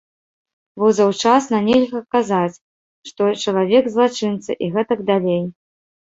[0.83, 2.57] Бо заўчасна нельга казаць,
[3.09, 5.43] што чалавек злачынца і гэтак далей.